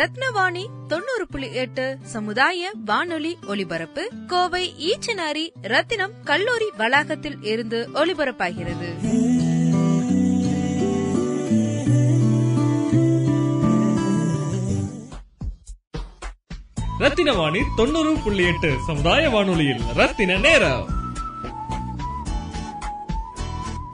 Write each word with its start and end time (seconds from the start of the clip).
ரத்னவாணி 0.00 0.66
தொண்ணூறு 0.88 1.26
புள்ளி 1.30 1.54
எட்டு 1.54 1.98
சமுதாய 2.02 2.70
வானொலி 2.84 3.38
ஒலிபரப்பு 3.46 4.10
கோவை 4.26 4.72
ஈச்சனாரி 4.78 5.50
ரத்தினம் 5.62 6.12
கல்லூரி 6.24 6.64
வளாகத்தில் 6.76 7.42
இருந்து 7.42 7.88
ஒலிபரப்பாகிறது. 7.94 8.88
ரத்தின 16.98 17.32
வாணி 17.32 17.60
தொண்ணூறு 17.76 18.16
புள்ளி 18.24 18.44
எட்டு 18.44 18.74
சமுதாய 18.86 19.30
வானொலியில் 19.30 19.80
ரத்தின 19.94 20.38
நேரம். 20.38 20.88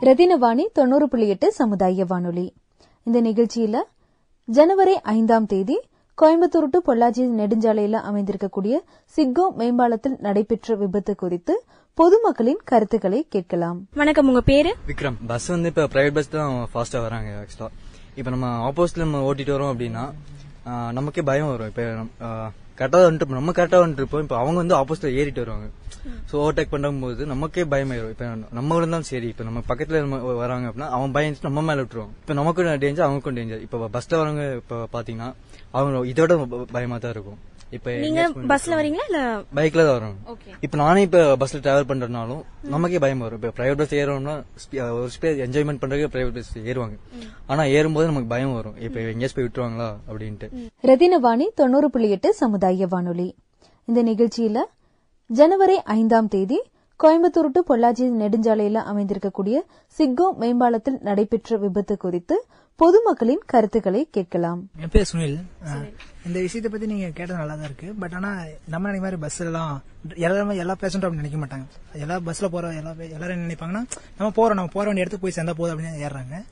ரத்தினவாணி 0.01 0.65
தொண்ணூறு 0.73 1.09
புள்ளி 1.09 1.29
எட்டு 1.29 1.53
சமுதாய 1.53 2.05
வானொலி. 2.05 2.55
இந்த 3.03 3.23
நிகழ்ச்சியில 3.23 3.83
ஜனவரி 4.45 5.01
ஐந்தாம் 5.01 5.47
தேதி 5.47 5.81
கோயம்புத்தூர் 6.20 6.67
டு 6.75 6.78
பொள்ளாச்சி 6.86 7.22
நெடுஞ்சாலையில 7.41 7.97
அமைந்திருக்கக்கூடிய 8.09 8.75
சிக்கோ 9.14 9.45
மேம்பாலத்தில் 9.59 10.14
நடைபெற்ற 10.27 10.77
விபத்து 10.83 11.12
குறித்து 11.23 11.55
பொதுமக்களின் 11.98 12.61
கருத்துக்களை 12.70 13.20
கேட்கலாம். 13.34 13.78
வணக்கம் 14.00 14.28
உங்க 14.31 14.41
பேரு? 14.50 14.70
விக்ரம். 14.91 15.19
பஸ் 15.31 15.48
வந்து 15.55 15.70
இப்ப 15.73 15.86
பிரைவேட் 15.95 16.17
பஸ் 16.19 16.33
தான் 16.36 16.55
ஃபாஸ்டா 16.73 17.00
வராங்க 17.06 17.31
ஆக்சுவலா 17.41 17.69
இப்ப 18.20 18.28
நம்ம 18.34 18.53
ஆப்போசிட்ல 18.69 19.06
நம்ம 19.06 19.20
ஓட்டிட்டு 19.28 19.55
வரோம் 19.56 19.73
அப்படின்னா 19.73 20.05
நமக்கே 20.98 21.25
பயம் 21.31 21.50
வரும். 21.53 21.70
இப்ப 21.73 21.83
கரெக்டா 22.78 22.98
வந்துட்டு 23.08 23.36
நம்ம 23.41 23.53
கரெக்டா 23.58 23.78
வந்துட்டு 23.83 24.03
இருப்போம். 24.03 24.25
இப்ப 24.27 24.36
அவங்க 24.41 24.58
வந்து 24.62 24.75
ஆப்போசிட்ல 24.78 25.12
ஏறிட்டு 25.20 25.42
வருவாங்க. 25.42 25.69
சோ 26.30 26.34
ஓவர்டேக் 26.42 26.73
பண்ணும்போது 26.73 27.23
நமக்கே 27.33 27.62
பயமாயிரும் 27.75 28.12
இப்ப 28.14 28.27
நம்ம 28.58 28.77
இருந்தாலும் 28.80 29.08
சரி. 29.12 29.28
இப்ப 29.34 29.45
நம்ம 29.48 29.62
பக்கத்துல 29.70 30.01
வராங்க 30.42 30.67
அப்படின்னா 30.70 30.89
அவன் 30.98 31.14
பயம் 31.19 31.39
நம்ம 31.48 31.62
மேல 31.69 31.84
விட்டுருவான். 31.84 32.12
இப்ப 32.23 32.34
நமக்கும் 32.41 32.73
டேஞ்சர் 32.86 33.06
அவங்களுக்கும் 33.06 33.39
டேஞ்சர் 33.41 33.62
இப்ப 33.69 33.89
பஸ்ல 33.98 34.20
வரவங்க 34.23 34.47
இப்ப 34.62 34.83
பாத்தீங்கன்னா 34.97 35.30
அவங்க 35.79 35.99
இதோட 36.13 36.33
பயமா 36.75 36.97
தான் 37.05 37.15
இருக்கும். 37.17 37.39
இப்ப 37.77 37.93
நீங்க 38.03 38.23
பஸ்ல 38.51 38.75
வரீங்களா 38.79 39.05
இல்ல? 39.09 39.21
பைக்ல 39.57 39.85
தான் 39.87 39.97
வரும் 39.97 40.19
இப்ப 40.65 40.75
நானே 40.81 41.01
இப்ப 41.07 41.23
பஸ்ல 41.41 41.59
டிராவல் 41.65 41.89
பண்றதுனாலும் 41.89 42.43
நமக்கே 42.75 42.99
பயம் 43.05 43.25
வரும். 43.25 43.39
இப்ப 43.41 43.51
பிரைவேட் 43.57 43.81
பஸ் 43.81 43.95
ஏறோம்னா 44.01 44.35
ஒரு 44.99 45.09
ஸ்பேஸ் 45.15 45.41
என்ஜாய்மெண்ட் 45.47 45.81
பண்றதுக்கு 45.83 46.13
பிரைவேட் 46.15 46.37
பஸ் 46.39 46.53
ஏறுவாங்க. 46.71 46.97
ஆனா 47.51 47.65
ஏறும்போது 47.79 48.09
நமக்கு 48.11 48.31
பயம் 48.35 48.55
வரும். 48.59 48.77
இப்ப 48.87 49.01
எங்கேயாச்சும் 49.13 49.39
போய் 49.39 49.49
விட்டுருவாங்களா 49.49 49.89
அப்படின்ட்டு. 50.11 50.49
ரத்தினவாணி 50.91 51.49
தொண்ணூறு 51.63 51.91
புள்ளி 51.97 52.11
எட்டு 52.17 52.31
சமுதாய 52.43 52.89
வானொலி. 52.95 53.29
இந்த 53.89 54.03
நிகழ்ச்சியில 54.11 54.63
ஜனவரி 55.31 55.77
ஐந்தாம் 55.99 56.31
தேதி 56.37 56.61
கோயம்புத்தூர் 57.02 57.48
டு 57.55 57.61
பொள்ளாச்சி 57.70 58.05
நெடுஞ்சாலையில 58.20 58.83
அமைந்திருக்கக்கூடிய 58.91 59.56
சிக்கோ 59.97 60.27
மேம்பாலத்தில் 60.42 60.97
நடைபெற்ற 61.08 61.57
விபத்து 61.64 61.95
குறித்து 62.05 62.36
பொதுமக்களின் 62.80 63.42
கருத்துக்களை 63.52 64.01
கேட்கலாம். 64.17 64.61
என் 64.84 64.92
பேர் 64.95 65.08
சுனில். 65.11 65.36
இந்த 66.27 66.39
விஷயத்தை 66.45 66.70
பத்தி 66.73 66.86
நீங்க 66.92 67.08
கேட்டது 67.18 67.39
நல்லா 67.40 67.55
தான் 67.55 67.68
இருக்கு. 67.68 67.89
பட் 68.02 68.14
ஆனா 68.18 68.30
நம்ம 68.73 68.85
நினைக்கிற 68.89 69.02
மாதிரி 69.05 69.18
பஸ் 69.24 69.39
எல்லாம் 69.46 69.74
எல்லாருமே 70.27 70.56
எல்லா 70.62 70.77
பேசண்டும் 70.83 71.06
அப்படி 71.08 71.20
நினைக்க 71.23 71.39
மாட்டாங்க. 71.42 71.67
எல்லா 72.05 72.17
பஸ்ல 72.29 72.51
போற 72.55 72.73
எல்லா 72.80 72.95
எல்லாரும் 73.17 73.45
நினைப்பாங்கன்னா 73.45 73.85
நம்ம 74.18 74.30
போறோம் 74.39 74.58
நம்ம 74.61 74.74
போற 74.77 74.85
வேண்டிய 74.89 75.05
இடத்துக்கு 75.05 75.27
போய் 75.27 75.36
சேர்ந்தா 75.39 75.56
போதும் 75.61 75.74
அப்படின்னு 75.77 76.02
ஏறுறாங்க. 76.06 76.42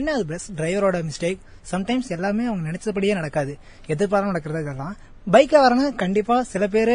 என்ன 0.00 0.12
அது 0.18 0.26
பஸ் 0.32 0.48
டிரைவரோட 0.60 1.00
மிஸ்டேக் 1.10 1.40
சம்டைம்ஸ் 1.72 2.12
எல்லாமே 2.18 2.46
அவங்க 2.50 2.64
நினைச்சபடியே 2.70 3.14
நடக்காது. 3.20 3.54
எதிர்பாராம 3.94 4.32
நடக்கிறது 4.32 4.64
இதெல்லாம் 4.66 4.94
பைக்ல 5.30 5.60
வரனா 5.60 5.90
கண்டிப்பா. 5.90 6.42
சில 6.42 6.66
பேர் 6.66 6.90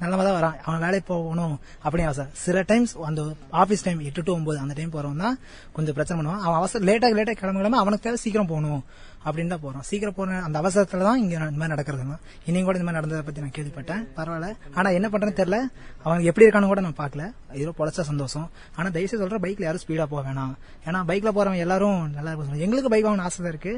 நல்லமா 0.00 0.22
தான் 0.26 0.38
வரான். 0.38 0.56
அவன் 0.64 0.80
வேலைக்கு 0.80 1.14
போகணும் 1.14 1.58
அப்படின்னு 1.84 2.06
ஆசை. 2.06 2.24
சில 2.32 2.62
டைம்ஸ் 2.62 2.96
அந்த 2.98 3.22
ஆபீஸ் 3.50 3.84
டைம் 3.84 4.00
எட்டு 4.00 4.22
டு 4.22 4.34
ஒன்பது 4.34 4.58
அந்த 4.58 4.74
டைம் 4.74 4.90
போறவன் 4.90 5.16
தான் 5.16 5.38
கொஞ்சம் 5.72 5.94
பிரச்சனை 5.94 6.16
பண்ணுவான். 6.18 6.40
அவன் 6.46 6.58
அவசரம் 6.60 6.88
லேட்டாக 6.88 7.16
லேட்டாக 7.18 7.36
கிளம்ப 7.42 7.58
கிளம்ப 7.60 7.76
அவனுக்கு 7.76 8.02
தேவை 8.02 8.18
சீக்கிரம் 8.18 8.46
போகணும். 8.46 8.84
அப்படின்னு 9.26 9.52
தான் 9.54 9.62
போறோம். 9.64 9.84
சீக்கிரம் 9.88 10.16
போற 10.18 10.36
அந்த 10.48 10.56
அவசரத்துல 10.62 11.06
தான் 11.08 11.20
இங்க 11.22 11.34
இந்த 11.34 11.58
மாதிரி 11.60 11.74
நடக்கிறதுலாம் 11.74 12.22
இன்னையும் 12.48 12.68
கூட 12.68 12.76
இந்த 12.78 12.86
மாதிரி 12.88 12.98
நடந்ததை 13.00 13.22
பத்தி 13.28 13.44
நான் 13.44 13.56
கேள்விப்பட்டேன். 13.58 14.02
பரவாயில்ல. 14.18 14.48
ஆனா 14.78 14.88
என்ன 14.98 15.08
பண்றேன்னு 15.14 15.38
தெரியல. 15.40 15.60
அவன் 16.06 16.26
எப்படி 16.30 16.46
இருக்கான்னு 16.46 16.72
கூட 16.72 16.82
நான் 16.88 16.98
பார்க்கல. 17.02 17.26
இதோ 17.62 17.74
பொழைச்சா 17.78 18.04
சந்தோஷம். 18.12 18.48
ஆனா 18.78 18.88
தயவுசெய்து 18.96 19.24
சொல்ற 19.24 19.40
பைக்ல 19.44 19.68
யாரும் 19.68 19.84
ஸ்பீடா 19.84 20.06
போக 20.14 20.22
வேணாம். 20.28 20.54
ஏன்னா 20.88 21.00
பைக்ல 21.12 21.32
போறவங்க 21.38 21.64
எல்லாரும் 21.66 22.00
நல்லா 22.16 22.32
இருக்கும் 22.32 22.64
எங்களுக்கு 22.66 22.92
பைக் 22.94 23.06
வாங்கணும் 23.08 23.28
ஆசை 23.28 23.40
தான் 23.44 23.54
இருக்கு. 23.54 23.74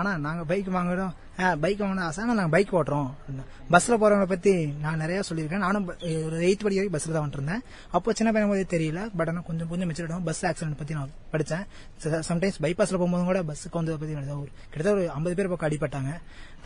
ஆனா 0.00 0.12
நாங்க 0.28 0.44
பைக் 0.52 0.70
வாங்குறோம். 0.78 1.12
பைக் 1.60 1.80
வாங்கணும் 1.82 2.06
ஆசை. 2.06 2.20
ஆனா 2.24 2.34
நாங்க 2.38 2.52
பைக் 2.54 2.72
ஓட்டுறோம். 2.78 3.08
பஸ்ல 3.74 3.96
போகிறவங்கள 4.00 4.28
பத்தி 4.32 4.52
நான் 4.84 5.00
நிறைய 5.02 5.20
சொல்லியிருக்கேன். 5.28 5.64
நானும் 5.66 5.86
ஒரு 6.26 6.36
எயித் 6.48 6.64
படி 6.64 6.78
வரைக்கும் 6.78 6.96
பஸ்ல 6.96 7.14
தான் 7.16 7.26
வந்துருந்தேன் 7.26 7.62
அப்போ 7.96 8.12
சின்ன 8.18 8.30
பையன் 8.34 8.50
போதே 8.52 8.64
தெரியல. 8.74 9.02
பட் 9.18 9.30
ஆனா 9.32 9.42
கொஞ்சம் 9.48 9.68
கொஞ்சம் 9.72 9.88
மெச்சூரிடம் 9.90 10.24
பஸ் 10.28 10.42
ஆக்சிடென்ட் 10.50 10.80
பத்தி 10.80 10.94
நான் 10.98 11.14
படிச்சேன். 11.32 11.64
சம்டைம்ஸ் 12.30 12.60
பைபாஸ்ல 12.66 12.98
போகும்போது 13.00 13.28
கூட 13.30 13.40
பஸ்ஸுக்கு 13.50 13.78
வந்து 13.80 13.98
பத்தி 14.02 14.16
ஒரு 14.42 14.50
கிட்டத்தட்ட 14.70 14.98
ஒரு 14.98 15.10
ஐம்பது 15.16 15.36
பேர் 15.38 15.50
பக்கம் 15.52 15.68
அடிப்பட்டாங்க 15.70 16.12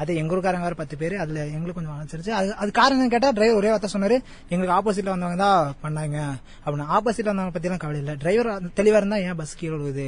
அது 0.02 0.12
எங்க 0.20 0.34
ஊருக்காரங்க 0.34 0.66
வேற 0.66 0.76
பத்து 0.78 0.94
பேர். 1.00 1.14
அதுல 1.22 1.40
எங்களுக்கு 1.56 1.78
கொஞ்சம் 1.78 1.96
அனுப்பிச்சிருச்சு 1.96 2.32
அது 2.38 2.48
அது 2.62 2.70
காரணம் 2.78 3.02
கேட்டால் 3.02 3.12
கேட்டா 3.14 3.36
டிரைவர் 3.36 3.58
ஒரே 3.60 3.68
வார்த்தை 3.72 3.90
சொன்னாரு 3.92 4.16
எங்களுக்கு 4.52 4.74
ஆப்போசிட்ல 4.76 5.12
வந்தவங்க 5.12 5.38
தான் 5.44 5.74
பண்ணாங்க. 5.84 6.18
அப்படின்னு. 6.64 6.86
ஆப்போசிட்ல 6.96 7.30
வந்தவங்க 7.30 7.54
பத்தி 7.56 7.68
எல்லாம் 7.68 7.82
கவலை 7.84 8.00
இல்லை. 8.02 8.14
டிரைவர் 8.22 8.48
தெளிவா 8.80 8.98
இருந்தா 9.00 9.18
ஏன் 9.26 9.38
பஸ் 9.40 9.54
கீழே 9.60 9.76
விழுகுது 9.76 10.06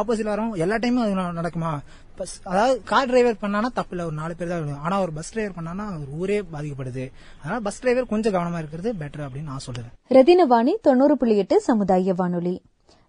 ஆப்போசிட்ல 0.00 0.32
வரோம் 0.34 0.52
எல்லா 0.64 0.76
டைமும் 0.82 1.04
அது 1.04 1.38
நடக்குமா? 1.40 1.72
பஸ் 2.18 2.34
அதாவது 2.52 2.74
கார் 2.90 3.08
டிரைவர் 3.10 3.40
பண்ணானா 3.42 3.68
தப்பு 3.78 3.94
இல்ல. 3.94 4.06
ஒரு 4.08 4.16
நாலு 4.20 4.34
பேர் 4.38 4.50
தான் 4.52 4.60
விழுகும். 4.62 4.82
ஆனா 4.86 4.96
ஒரு 5.04 5.12
பஸ் 5.18 5.30
டிரைவர் 5.34 5.56
பண்ணானா 5.58 5.86
ஒரு 6.00 6.10
ஊரே 6.22 6.38
பாதிக்கப்படுது. 6.54 7.04
அதனால 7.40 7.60
பஸ் 7.68 7.80
டிரைவர் 7.82 8.10
கொஞ்சம் 8.12 8.34
கவனமா 8.36 8.60
இருக்கிறது 8.62 8.92
பெட்டர் 9.02 9.24
அப்படின்னு 9.26 9.50
நான் 9.52 9.64
சொல்றேன் 9.66 9.88
ரத்தினவாணி 10.16 10.74
தொண்ணூறு 10.88 11.16
புள்ளி 11.22 11.36
எட்டு 11.44 11.58
சமுதாய 11.68 12.14
வானொலி. 12.20 12.54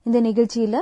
இந்த 0.06 0.22
நிகழ்ச்சியில 0.30 0.78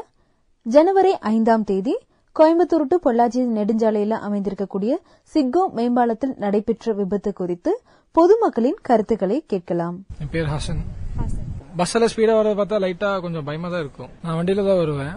ஜனவரி 0.66 1.16
ஐந்தாம் 1.34 1.68
தேதி 1.72 1.96
கோயம்புத்தூர் 2.38 2.84
டு 2.92 2.98
பொள்ளாச்சி 3.06 3.40
நெடுஞ்சாலையில 3.56 4.18
அமைந்திருக்கக்கூடிய 4.26 4.94
சிக்கோ 5.32 5.64
மேம்பாலத்தில் 5.78 6.34
நடைபெற்ற 6.44 6.94
விபத்து 7.00 7.32
குறித்து 7.40 7.72
பொதுமக்களின் 8.16 8.78
கருத்துக்களை 8.88 9.38
கேட்கலாம். 9.52 9.96
என் 10.24 10.32
பேர் 10.36 10.50
ஹசன். 10.54 10.82
பஸ்ஸில் 11.80 12.08
ஸ்பீடாக 12.12 12.38
வரத 12.40 12.54
பார்த்தா 12.60 12.80
லைட்டாக 12.86 13.22
கொஞ்சம் 13.26 13.46
பயமாக 13.50 13.70
தான் 13.74 13.84
இருக்கும். 13.86 14.10
நான் 14.24 14.38
வண்டியில 14.40 14.66
தான் 14.70 14.80
வருவேன். 14.82 15.14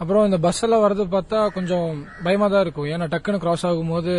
அப்புறம் 0.00 0.24
இந்த 0.28 0.38
பஸ்ஸில் 0.46 0.80
வரது 0.84 1.06
பார்த்தா 1.16 1.38
கொஞ்சம் 1.56 1.88
பயமாக 2.26 2.50
தான் 2.54 2.64
இருக்கும். 2.66 2.88
ஏன்னா 2.94 3.06
டக்குன்னு 3.14 3.42
கிராஸ் 3.44 3.64
ஆகும்போது 3.70 4.12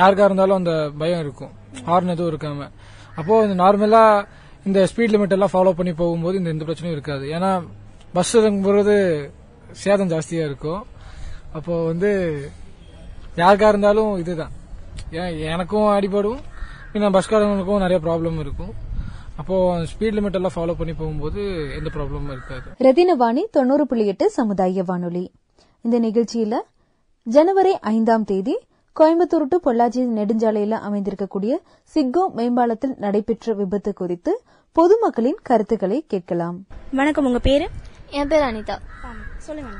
யாருக்கா 0.00 0.26
இருந்தாலும் 0.30 0.58
அந்த 0.60 0.74
பயம் 1.02 1.22
இருக்கும். 1.26 1.52
ஹார்ன் 1.88 2.14
எதுவும் 2.16 2.32
இருக்காம. 2.32 2.68
அப்போ 3.20 3.34
இந்த 3.46 3.56
நார்மலா 3.62 4.04
இந்த 4.68 4.80
ஸ்பீட் 4.90 5.14
லிமிட் 5.14 5.34
எல்லாம் 5.38 5.54
ஃபாலோ 5.54 5.72
பண்ணி 5.78 5.94
போகும்போது 6.02 6.38
இந்த 6.42 6.52
எந்த 6.56 6.66
பிரச்சனையும் 6.68 6.96
இருக்காது. 6.98 7.24
ஏன்னா 7.36 7.50
பஸ் 8.18 8.36
போறது 8.68 8.96
சேதம் 9.84 10.12
ஜாஸ்தியா 10.12 10.44
இருக்கும். 10.50 10.82
அப்போ 11.56 11.84
வந்து 11.84 12.10
யாருக்கா 13.36 13.68
இருந்தாலும் 13.68 14.18
இதுதான். 14.22 14.52
ஏன் 15.20 15.38
எனக்கும் 15.52 15.88
அடிபடும் 15.96 16.40
பின்ன 16.92 17.06
பஸ்காரங்களுக்கும் 17.16 17.82
நிறைய 17.84 17.98
ப்ராப்ளம் 18.04 18.38
இருக்கும். 18.44 18.72
அப்போ 19.40 19.56
ஸ்பீட் 19.90 20.16
லிமிட் 20.16 20.36
எல்லாம் 20.38 20.54
ஃபாலோ 20.54 20.74
பண்ணி 20.78 20.94
போகும்போது 21.00 21.40
எந்த 21.78 21.90
ப்ராப்ளமும் 21.94 22.30
இருக்காது. 22.36 22.68
ரத்தினவாணி 22.86 23.42
தொண்ணூறு 23.50 23.86
புள்ளி 23.86 24.06
எட்டு 24.06 24.30
சமுதாய 24.30 24.82
வானொலி. 24.82 25.24
இந்த 25.84 26.00
நிகழ்ச்சியில 26.00 26.54
ஜனவரி 27.22 27.74
ஐந்தாம் 27.80 28.24
தேதி 28.24 28.54
கோயம்புத்தூர் 28.96 29.50
டு 29.52 29.58
பொள்ளாச்சி 29.66 30.02
நெடுஞ்சாலையில 30.18 30.78
அமைந்திருக்கக்கூடிய 30.88 31.54
சிக்கோ 31.94 32.22
மேம்பாலத்தில் 32.36 32.94
நடைபெற்ற 32.96 33.52
விபத்து 33.52 33.92
குறித்து 33.92 34.32
பொதுமக்களின் 34.76 35.38
கருத்துக்களை 35.42 36.04
கேட்கலாம். 36.08 36.56
வணக்கம் 36.92 37.24
உங்க 37.24 37.38
பேரு? 37.38 37.66
என் 38.10 38.28
பேர் 38.28 38.42
அனிதா. 38.42 38.76
சொல்லுங்க. 39.38 39.70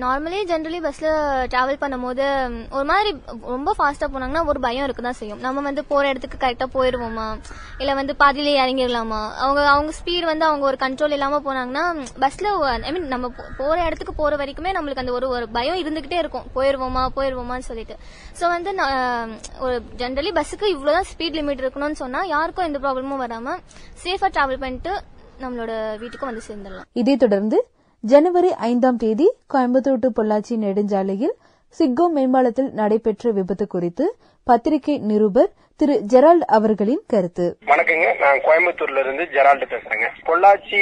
நார்மலி 0.00 0.44
ஜென்ரலி 0.46 0.88
பஸ்ல 0.88 1.06
டிராவல் 1.46 1.76
பண்ணும்போது 1.80 2.50
ஒரு 2.70 2.84
மாதிரி 2.84 3.22
ரொம்ப 3.40 3.74
ஃபாஸ்டா 3.78 4.00
போனாங்கன்னா 4.00 4.46
ஒரு 4.46 4.60
பயம் 4.60 4.84
இருக்க 4.84 5.02
தான் 5.02 5.12
செய்யும். 5.12 5.40
நம்ம 5.40 5.60
வந்து 5.60 5.84
போற 5.84 6.08
இடத்துக்கு 6.08 6.46
கரெக்டா 6.46 6.64
போயிருவோமா? 6.74 7.40
இல்ல 7.78 7.94
வந்து 7.94 8.16
பாதியிலே 8.16 8.60
இறங்கிடலாமா? 8.60 9.32
அவங்க 9.34 9.68
அவங்க 9.68 9.92
ஸ்பீட் 10.04 10.24
வந்து 10.24 10.44
அவங்க 10.44 10.66
ஒரு 10.66 10.76
கண்ட்ரோல் 10.80 11.10
இல்லாம 11.10 11.40
போனாங்கன்னா 11.40 12.06
பஸ்ல 12.20 12.44
ஐ 12.82 12.92
மீன் 12.92 13.06
நம்ம 13.06 13.28
போ- 13.28 13.40
போற 13.56 13.84
இடத்துக்கு 13.84 14.14
போற 14.14 14.36
வரைக்குமே 14.36 14.72
நம்மளுக்கு 14.72 14.96
அந்த 14.96 15.12
ஒரு 15.12 15.28
ஒரு 15.28 15.48
பயம் 15.48 15.76
இருந்துகிட்டே 15.76 16.12
இருக்கும். 16.12 16.44
போயிருவோமா? 16.54 17.08
போயிருவோமான்னு 17.16 17.58
சொல்லிட்டு. 17.58 17.96
சோ 18.40 18.46
வந்து 18.46 18.74
நான், 18.74 19.30
ஒரு 19.58 19.82
ஜென்ரலி 19.96 20.40
பஸ்ஸுக்கு 20.40 20.64
இவ்வளவுதான் 20.64 21.12
ஸ்பீட் 21.16 21.32
லிமிட் 21.32 21.62
இருக்கணும்னு 21.62 21.92
சொன்னா 21.92 22.24
யாருக்கும் 22.24 22.64
எந்த 22.64 22.78
ப்ராப்ளமும் 22.78 23.30
வராம 23.30 23.58
சேஃபா 24.04 24.28
டிராவல் 24.28 24.58
பண்ணிட்டு 24.58 25.02
நம்மளோட 25.40 25.98
வீட்டுக்கு 25.98 26.26
வந்து 26.26 26.42
சேர்ந்துடலாம். 26.48 26.84
இதை 26.92 27.16
தொடர்ந்து 27.16 27.66
ஜனவரி 28.04 28.48
ஐந்தாம் 28.54 28.96
தேதி 28.96 29.32
கோயம்புத்தூர் 29.54 30.00
டு 30.00 30.08
பொள்ளாச்சி 30.16 30.54
நெடுஞ்சாலையில் 30.62 31.34
சிக்கோ 31.78 32.06
மேம்பாலத்தில் 32.14 32.70
நடைபெற்ற 32.70 33.30
விபத்து 33.30 33.66
குறித்து 33.66 34.16
பத்திரிகை 34.44 34.98
நிருபர் 34.98 35.52
திரு 35.76 36.02
ஜெரால்ட் 36.12 36.46
அவர்களின் 36.46 37.02
கருத்து. 37.06 37.58
வணக்கங்க. 37.66 38.18
நான் 38.18 38.38
கோயம்புத்தூர்ல 38.38 38.98
இருந்து 38.98 39.22
ஜெரால்டு 39.22 39.68
பேசுறேங்க. 39.72 40.08
பொள்ளாச்சி 40.26 40.80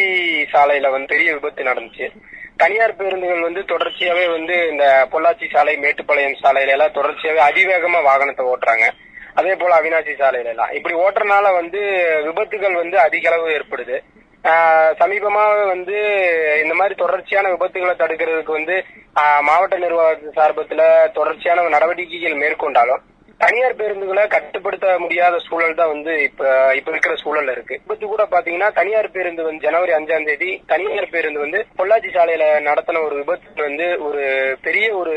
சாலையில 0.53 0.91
வந்து 0.91 1.07
பெரிய 1.07 1.33
விபத்து 1.33 1.65
நடந்துச்சு. 1.65 2.09
தனியார் 2.57 2.97
பேருந்துகள் 2.97 3.41
வந்து 3.41 3.61
தொடர்ச்சியாவே 3.61 4.31
வந்து 4.31 4.69
இந்த 4.71 5.09
பொள்ளாச்சி 5.11 5.51
சாலை 5.51 5.77
மேட்டுப்பாளையம் 5.77 6.41
சாலையில 6.43 6.69
எல்லாம் 6.69 6.93
தொடர்ச்சியாவே 6.93 7.43
அதிவேகமா 7.51 8.03
வாகனத்தை 8.03 8.47
ஓட்டுறாங்க. 8.47 8.89
அதே 9.35 9.55
போல 9.55 9.81
அவினாசி 9.81 10.15
சாலையில 10.23 10.45
எல்லாம். 10.45 10.71
இப்படி 10.71 10.95
ஓட்டுறதுனால 10.95 11.53
வந்து 11.53 11.83
விபத்துகள் 12.25 12.75
வந்து 12.75 12.99
அதிக 12.99 13.31
அளவு 13.31 13.51
ஏற்படுது. 13.51 13.99
ஆஹ் 14.45 15.67
வந்து 15.67 15.97
இந்த 16.63 16.75
மாதிரி 16.75 16.95
தொடர்ச்சியான 16.95 17.49
விபத்துகளை 17.49 17.95
தடுக்கிறதுக்கு 17.97 18.53
வந்து 18.53 18.85
ஆஹ் 19.15 19.41
மாவட்ட 19.41 19.79
நிர்வாக 19.79 20.17
சார்பத்துல 20.37 21.13
தொடர்ச்சியான 21.13 21.69
நடவடிக்கைகள் 21.69 22.35
மேற்கொண்டாலும் 22.35 23.03
தனியார் 23.39 23.77
பேருந்துகளை 23.77 24.29
கட்டுப்படுத்த 24.29 24.99
முடியாத 24.99 25.39
சூழல் 25.39 25.75
தான் 25.75 25.89
வந்து 25.89 26.23
இப்ப 26.23 26.75
இப்ப 26.75 26.91
இருக்கிற 26.91 27.15
சூழல்ல 27.15 27.51
இருக்கு. 27.51 27.81
விபத்து 27.83 28.07
கூட 28.07 28.27
பாத்தீங்கன்னா 28.31 28.73
தனியார் 28.73 29.11
பேருந்து 29.11 29.43
வந்து 29.43 29.61
ஜனவரி 29.61 29.93
அஞ்சாம் 29.93 30.25
தேதி 30.25 30.63
தனியார் 30.67 31.09
பேருந்து 31.09 31.41
வந்து 31.41 31.67
பொள்ளாச்சி 31.79 32.09
சாலையில 32.09 32.61
நடத்தின 32.61 33.05
ஒரு 33.05 33.15
விபத்து 33.15 33.63
வந்து 33.63 34.05
ஒரு 34.05 34.57
பெரிய 34.63 34.95
ஒரு 34.97 35.15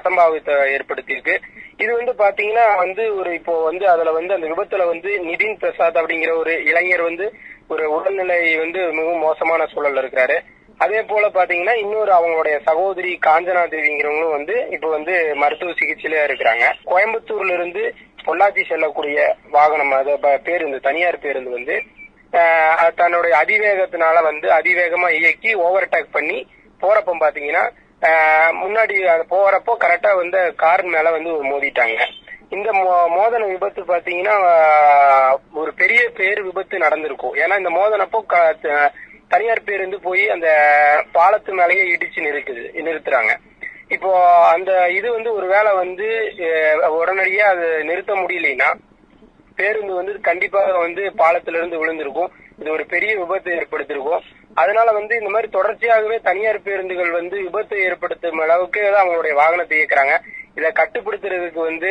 அசம்பாவிதத்தை 0.00 0.54
ஏற்படுத்தியிருக்கு. 0.76 1.36
இது 1.82 1.92
வந்து 1.98 2.12
பாத்தீங்கன்னா 2.22 2.64
வந்து 2.82 3.04
ஒரு 3.20 3.30
இப்போ 3.38 3.54
வந்து 3.68 3.84
அதுல 3.92 4.10
வந்து 4.18 4.34
அந்த 4.36 4.46
விபத்துல 4.52 4.86
வந்து 4.92 5.10
நிதின் 5.28 5.58
பிரசாத் 5.62 6.00
அப்படிங்கிற 6.00 6.32
ஒரு 6.42 6.52
இளைஞர் 6.70 7.08
வந்து 7.08 7.26
ஒரு 7.72 7.84
உடல்நிலை 7.96 8.38
வந்து 8.64 8.80
மிகவும் 8.96 9.24
மோசமான 9.26 9.66
சூழல்ல 9.72 10.02
இருக்கிறாரு. 10.02 10.36
அதே 10.80 11.00
போல 11.10 11.24
பாத்தீங்கன்னா 11.36 11.74
இன்னொரு 11.82 12.12
அவங்களுடைய 12.18 12.56
சகோதரி 12.68 13.10
காஞ்சனா 13.26 13.62
தேவிங்கிறவங்களும் 13.72 14.36
வந்து 14.36 14.54
இப்ப 14.76 14.86
வந்து 14.96 15.14
மருத்துவ 15.42 15.74
சிகிச்சையில 15.80 16.22
இருக்கிறாங்க. 16.28 16.64
கோயம்புத்தூர்ல 16.90 17.56
இருந்து 17.58 17.82
பொள்ளாச்சி 18.26 18.62
செல்லக்கூடிய 18.70 19.18
வாகனம் 19.56 19.94
அது 19.98 20.12
பேருந்து 20.48 20.78
தனியார் 20.88 21.24
பேருந்து 21.24 21.52
வந்து 21.58 21.76
தன்னுடைய 23.00 23.32
அதிவேகத்தினால 23.42 24.16
வந்து 24.30 24.48
அதிவேகமா 24.58 25.08
இயக்கி 25.20 25.50
ஓவர் 25.64 25.92
டேக் 25.94 26.14
பண்ணி 26.16 26.38
போறப்ப 26.80 27.16
பாத்தீங்கன்னா 27.24 27.64
முன்னாடி 28.62 29.04
அது 29.04 29.24
போறப்போ 29.30 29.76
கரெக்டா 29.80 30.16
வந்து 30.16 30.54
கார் 30.54 30.82
மேல 30.82 31.10
வந்து 31.10 31.44
மோதிட்டாங்க. 31.44 32.00
இந்த 32.48 32.70
மோ- 32.70 33.12
மோதன 33.18 33.46
விபத்து 33.46 33.82
பாத்தீங்கன்னா 33.82 34.58
ஒரு 35.54 35.74
பெரிய 35.74 36.10
பேர் 36.16 36.42
விபத்து 36.42 36.78
நடந்திருக்கும். 36.78 37.34
ஏன்னா 37.34 37.56
இந்த 37.56 37.70
மோதனப்போ 37.70 38.26
க- 38.26 38.90
தனியார் 39.28 39.62
பேருந்து 39.62 40.00
போய் 40.00 40.30
அந்த 40.30 40.48
பாலத்து 41.14 41.52
மேலேயே 41.52 41.96
இடிச்சு 41.96 42.18
நிறுத்துது 42.18 42.68
நிறுத்துறாங்க. 42.74 43.36
இப்போ 43.88 44.36
அந்த 44.48 44.90
இது 44.90 45.12
வந்து 45.12 45.34
ஒரு 45.34 45.46
வேலை 45.46 45.74
வந்து 45.74 46.04
உடனடியா 46.80 47.38
அது 47.38 47.84
நிறுத்த 47.84 48.14
முடியலன்னா 48.14 48.74
பேருந்து 49.56 49.94
வந்து 49.94 50.20
கண்டிப்பாக 50.20 50.78
வந்து 50.78 51.12
பாலத்திலிருந்து 51.18 51.78
விழுந்திருக்கும். 51.78 52.32
இது 52.58 52.70
ஒரு 52.70 52.86
பெரிய 52.86 53.18
விபத்து 53.18 53.56
ஏற்படுத்திருக்கும். 53.56 54.22
அதனால 54.60 54.88
வந்து 54.98 55.14
இந்த 55.20 55.30
மாதிரி 55.34 55.48
தொடர்ச்சியாகவே 55.56 56.16
தனியார் 56.28 56.64
பேருந்துகள் 56.66 57.10
வந்து 57.18 57.36
விபத்தை 57.46 57.78
ஏற்படுத்தும் 57.88 58.42
அளவுக்கு 58.44 58.80
தான் 58.84 59.02
அவங்களுடைய 59.04 59.34
வாகனத்தை 59.40 59.76
இயக்குறாங்க. 59.78 60.14
இதை 60.58 60.70
கட்டுப்படுத்துறதுக்கு 60.80 61.60
வந்து 61.70 61.90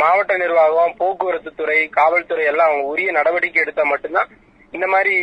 மாவட்ட 0.00 0.34
நிர்வாகம் 0.42 0.96
போக்குவரத்து 1.00 1.50
துறை 1.60 1.78
காவல்துறை 1.98 2.44
எல்லாம் 2.52 2.70
அவங்க 2.70 2.86
உரிய 2.92 3.10
நடவடிக்கை 3.18 3.60
எடுத்தா 3.62 3.84
மட்டும்தான் 3.92 4.30
இந்த 4.72 4.86
மாதிரி 4.92 5.14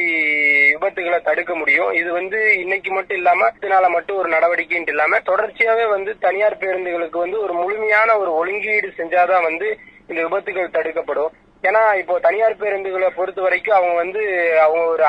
விபத்துகளை 0.73 1.19
தடுக்க 1.21 1.53
முடியும். 1.55 1.89
இது 2.01 2.09
வந்து 2.19 2.39
இன்னைக்கு 2.63 2.91
மட்டும் 2.97 3.17
இல்லாம 3.17 3.49
இதனால 3.59 3.85
மட்டும் 3.95 4.19
ஒரு 4.21 4.29
நடவடிக்கைன்ட்டு 4.35 4.93
இல்லாம 4.95 5.19
தொடர்ச்சியாவே 5.29 5.85
வந்து 5.95 6.11
தனியார் 6.25 6.61
பேருந்துகளுக்கு 6.63 7.19
வந்து 7.25 7.39
ஒரு 7.45 7.53
முழுமையான 7.53 8.17
ஒரு 8.17 8.33
ஒழுங்கீடு 8.41 8.91
செஞ்சாதான் 8.99 9.47
வந்து 9.49 9.69
இந்த 10.09 10.19
விபத்துகள் 10.27 10.75
தடுக்கப்படும். 10.77 11.33
ஏன்னா 11.67 11.81
இப்போ 12.01 12.13
தனியார் 12.25 12.61
பேருந்துகளை 12.61 13.09
பொறுத்த 13.17 13.39
வரைக்கும் 13.45 13.75
அவங்க 13.77 13.95
வந்து 14.03 14.21
அவங்க 14.63 14.83
ஒரு 14.93 15.03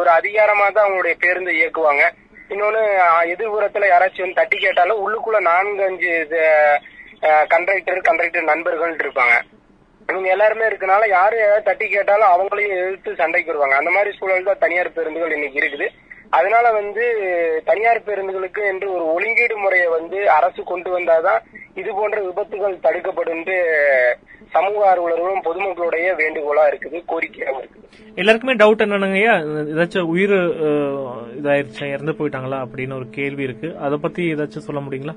ஒரு 0.00 0.10
அதிகாரமா 0.18 0.66
தான் 0.68 0.86
அவங்களுடைய 0.86 1.14
பேருந்து 1.24 1.52
இயக்குவாங்க. 1.58 2.04
இன்னொன்னு 2.52 2.82
எதிர்புறத்துல 3.32 3.86
யாராச்சும் 3.90 4.24
வந்து 4.24 4.40
தட்டி 4.40 4.58
கேட்டாலும் 4.64 5.02
உள்ளுக்குள்ள 5.04 5.38
நான்கு 5.50 5.84
அஞ்சு 5.88 6.12
கண்டக்டர் 7.52 8.06
கண்டக்டர் 8.08 8.50
நண்பர்கள் 8.52 8.94
இருப்பாங்க. 9.04 9.36
இவங்க 10.08 10.28
எல்லாருமே 10.34 10.64
இருக்கனால 10.70 11.04
யாரு 11.18 11.38
தட்டி 11.68 11.86
கேட்டாலும் 11.94 12.32
அவங்களையும் 12.34 12.76
எதிர்த்து 12.80 13.20
சண்டைக்கு 13.20 13.52
வருவாங்க. 13.52 13.76
அந்த 13.80 13.92
மாதிரி 13.96 14.10
சூழல் 14.18 14.48
தான் 14.50 14.62
தனியார் 14.64 14.96
பேருந்துகள் 14.98 15.36
இன்னைக்கு 15.36 15.60
இருக்குது. 15.62 15.88
அதனால 16.30 16.72
வந்து 16.72 17.04
தனியார் 17.64 18.06
பேருந்துகளுக்கு 18.06 18.62
என்று 18.66 18.92
ஒரு 18.92 19.12
ஒழுங்கீடு 19.12 19.56
முறையை 19.56 19.88
வந்து 19.88 20.30
அரசு 20.30 20.62
கொண்டு 20.64 21.00
வந்தாதான் 21.00 21.40
இது 21.74 21.94
போன்ற 21.94 22.20
விபத்துகள் 22.20 22.80
தடுக்கப்படும் 22.80 23.44
சமூக 24.52 24.82
ஆர்வலர்களும் 24.90 25.46
பொதுமக்களுடைய 25.46 26.06
வேண்டுகோளா 26.20 26.64
இருக்குது 26.70 26.98
கோரிக்கையாகவும் 27.12 27.62
இருக்குது. 27.62 28.14
எல்லாருக்குமே 28.14 28.54
டவுட் 28.54 28.84
என்னன்னுங்கய்யா 28.84 29.34
ஏதாச்சும் 29.72 30.10
உயிர் 30.14 30.36
இதாயிருச்சு? 31.40 31.84
இறந்து 31.92 32.12
போயிட்டாங்களா? 32.12 32.58
அப்படின்னு 32.66 32.94
ஒரு 32.94 33.08
கேள்வி 33.10 33.42
இருக்கு. 33.42 33.76
அதை 33.78 33.98
பத்தி 34.02 34.32
ஏதாச்சும் 34.34 34.66
சொல்ல 34.68 34.80
முடியுங்களா? 34.80 35.16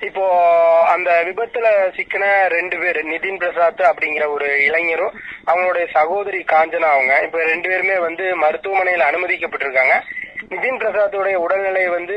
இப்போ 0.00 0.50
அந்த 0.86 1.22
விபத்துல 1.24 1.66
சிக்கின 1.96 2.46
ரெண்டு 2.48 2.78
பேர் 2.78 3.06
நிதின் 3.06 3.36
பிரசாத் 3.36 3.80
அப்படிங்கிற 3.80 4.28
ஒரு 4.28 4.64
இளைஞரும் 4.64 5.12
அவங்களுடைய 5.46 5.86
சகோதரி 5.92 6.38
காஞ்சனா 6.38 6.90
அவங்க. 6.90 7.20
இப்ப 7.22 7.44
ரெண்டு 7.44 7.68
பேருமே 7.68 7.98
வந்து 7.98 8.36
மருத்துவமனையில் 8.36 9.00
அனுமதிக்கப்பட்டிருக்காங்க. 9.00 10.00
நிதின் 10.48 10.78
பிரசாத்தோடைய 10.78 11.34
உடல்நிலை 11.34 11.88
வந்து 11.88 12.16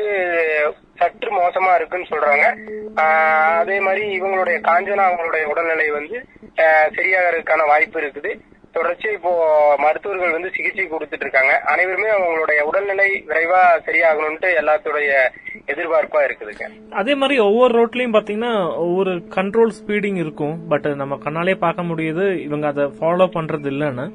சற்று 0.98 1.38
மோசமா 1.38 1.74
இருக்குன்னு 1.74 2.06
சொல்றாங்க. 2.10 2.56
ஆஹ் 2.94 3.58
அதே 3.58 3.80
மாதிரி 3.80 4.20
இவங்களுடைய 4.20 4.60
காஞ்சனா 4.60 5.04
அவங்களுடைய 5.08 5.44
உடல்நிலை 5.44 5.90
வந்து 5.90 6.24
ஆஹ் 6.56 6.90
சரியாகிறதுக்கான 6.94 7.66
வாய்ப்பு 7.66 8.00
இருக்குது. 8.00 8.34
தொடர்ச்சி 8.72 9.08
இப்போ 9.08 9.74
மருத்துவர்கள் 9.78 10.30
வந்து 10.30 10.50
சிகிச்சை 10.54 10.88
கொடுத்துட்டு 10.88 11.20
இருக்காங்க. 11.20 11.58
அனைவருமே 11.58 12.08
அவங்களுடைய 12.08 12.60
உடல்நிலை 12.60 13.24
விரைவா 13.28 13.80
சரியாகணும்ட்டு 13.86 14.54
எல்லாத்துடைய 14.54 15.28
எதிர்பார்ப்பா 15.66 16.20
இருக்குதுங்க. 16.28 16.90
அதே 16.90 17.14
மாதிரி 17.14 17.40
ஒவ்வொரு 17.40 17.86
ரோட்லயும் 17.86 18.14
பாத்தீங்கன்னா 18.16 18.76
ஒவ்வொரு 18.76 19.14
கண்ட்ரோல் 19.14 19.72
ஸ்பீடிங் 19.80 20.16
இருக்கும். 20.16 20.68
பட் 20.68 20.86
நம்ம 20.86 21.14
கண்ணாலே 21.14 21.54
பார்க்க 21.54 21.82
முடியுது. 21.82 22.38
இவங்க 22.38 22.66
அதை 22.66 22.84
ஃபாலோ 22.84 23.28
பண்றது 23.36 23.70
இல்லைன்னு. 23.74 24.12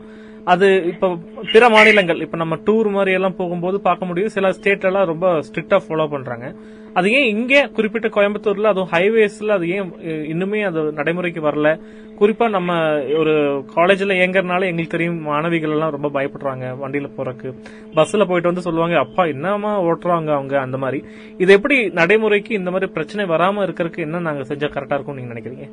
அது 0.47 0.67
இப்ப 0.91 1.05
பிற 1.53 1.69
மாநிலங்கள் 1.69 2.19
இப்ப 2.25 2.37
நம்ம 2.37 2.55
டூர் 2.67 2.87
மாதிரி 2.89 3.11
எல்லாம் 3.17 3.37
போகும்போது 3.39 3.77
பார்க்க 3.87 4.09
முடியும். 4.09 4.33
சில 4.35 4.51
ஸ்டேட் 4.57 4.87
எல்லாம் 4.89 5.09
ரொம்ப 5.11 5.27
ஸ்ட்ரிக்டா 5.47 5.77
ஃபாலோ 5.85 6.05
பண்றாங்க. 6.13 6.45
அது 6.93 7.07
ஏன் 7.17 7.27
இங்கே 7.33 7.61
குறிப்பிட்ட 7.77 8.07
கோயம்புத்தூர்ல 8.07 8.71
அதுவும் 8.71 8.91
ஹைவேஸ்ல 8.93 9.55
அது 9.57 9.65
ஏன் 9.69 9.89
இன்னுமே 10.33 10.61
அது 10.69 10.81
நடைமுறைக்கு 10.99 11.41
வரல? 11.47 11.71
குறிப்பா 12.19 12.45
நம்ம 12.49 12.71
ஒரு 13.21 13.33
காலேஜ்ல 13.75 14.15
இயங்குறதுனால 14.19 14.67
எங்களுக்கு 14.69 14.95
தெரியும் 14.95 15.19
மாணவிகள் 15.21 15.75
எல்லாம் 15.75 15.93
ரொம்ப 15.95 16.09
பயப்படுறாங்க 16.09 16.65
வண்டியில 16.83 17.09
போறக்கு 17.17 17.49
பஸ்ல 17.97 18.25
போயிட்டு 18.25 18.51
வந்து 18.51 18.65
சொல்லுவாங்க 18.67 18.97
அப்பா 18.97 19.25
என்னமா 19.25 19.73
ஓட்டுறாங்க 19.89 20.31
அவங்க? 20.37 20.55
அந்த 20.59 20.77
மாதிரி. 20.77 21.01
இது 21.37 21.53
எப்படி 21.53 21.77
நடைமுறைக்கு 21.99 22.53
இந்த 22.53 22.71
மாதிரி 22.71 22.91
பிரச்சனை 22.91 23.25
வராம 23.25 23.65
இருக்கறதுக்கு 23.67 24.07
என்ன 24.07 24.19
நாங்க 24.19 24.45
செஞ்சா 24.53 24.69
கரெக்டா 24.75 24.97
இருக்கும் 24.99 25.19
நீங்க 25.19 25.33
நினைக்கிறீங்க? 25.33 25.67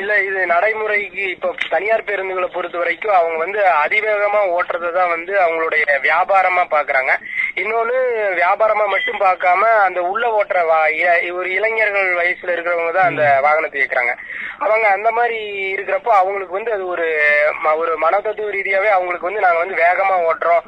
இல்ல 0.00 0.12
இது 0.26 0.40
நடைமுறைக்கு 0.52 1.24
இப்ப 1.32 1.48
தனியார் 1.72 2.04
பேருந்துகளை 2.08 2.46
பொறுத்த 2.52 2.76
வரைக்கும் 2.78 3.16
அவங்க 3.16 3.36
வந்து 3.44 3.60
அதிவேகமா 3.82 4.40
ஓட்டுறதை 4.56 4.90
தான் 4.92 5.12
வந்து 5.14 5.32
அவங்களுடைய 5.44 5.82
வியாபாரமா 6.06 6.62
பாக்குறாங்க. 6.74 7.12
இன்னொன்னு 7.62 7.96
வியாபாரமா 8.40 8.84
மட்டும் 8.94 9.20
பார்க்காம 9.24 9.68
அந்த 9.86 10.00
உள்ள 10.12 10.24
ஓட்டுற 10.38 10.60
ஒரு 11.38 11.48
இளைஞர்கள் 11.58 12.08
வயசுல 12.20 12.54
இருக்கிறவங்க 12.54 12.94
தான் 12.98 13.10
அந்த 13.10 13.24
வாகனத்தை 13.46 13.78
இயக்குறாங்க. 13.80 14.14
அவங்க 14.64 14.86
அந்த 14.96 15.10
மாதிரி 15.18 15.40
இருக்கிறப்போ 15.74 16.12
அவங்களுக்கு 16.20 16.58
வந்து 16.58 16.74
அது 16.76 16.86
ஒரு 16.94 17.08
ஒரு 17.82 17.94
மனதத்துவ 18.06 18.54
ரீதியாவே 18.58 18.90
அவங்களுக்கு 18.96 19.30
வந்து 19.30 19.44
நாங்க 19.46 19.60
வந்து 19.64 19.82
வேகமா 19.84 20.16
ஓட்டுறோம். 20.30 20.64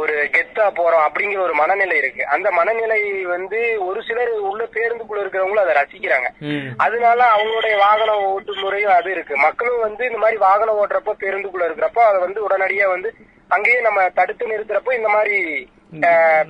ஒரு 0.00 0.14
கெத்தா 0.34 0.64
போறோம் 0.78 1.04
அப்படிங்கிற 1.06 1.38
ஒரு 1.38 1.54
மனநிலை 1.54 1.96
இருக்கு. 1.98 2.22
அந்த 2.26 2.50
மனநிலை 2.50 2.98
வந்து 3.24 3.58
ஒரு 3.86 4.00
சிலர் 4.08 4.32
உள்ள 4.50 4.64
பேருந்துக்குள்ள 4.74 5.22
இருக்கிறவங்களும் 5.22 5.64
அதை 5.64 5.74
ரசிக்கிறாங்க. 5.80 6.28
அதனால 6.76 7.20
அவங்களுடைய 7.36 7.76
வாகன 7.78 8.16
ஓட்டு 8.32 8.54
முறையும் 8.62 8.96
அது 8.96 9.10
இருக்கு. 9.10 9.36
மக்களும் 9.36 9.84
வந்து 9.86 10.04
இந்த 10.04 10.18
மாதிரி 10.18 10.36
வாகனம் 10.36 10.80
ஓட்டுறப்போ 10.80 11.14
பேருந்துக்குள்ள 11.24 11.68
இருக்கிறப்போ 11.68 12.02
அதை 12.08 12.20
வந்து 12.20 12.40
உடனடியா 12.48 12.88
வந்து 12.88 13.10
அங்கேயே 13.48 13.80
நம்ம 13.80 14.08
தடுத்து 14.08 14.52
நிறுத்துறப்போ 14.52 14.92
இந்த 14.92 15.08
மாதிரி 15.08 15.38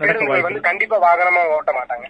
பேருந்துகள் 0.00 0.48
வந்து 0.48 0.60
கண்டிப்பா 0.60 0.98
வாகனமா 1.08 1.40
ஓட்ட 1.58 1.72
மாட்டாங்க. 1.72 2.06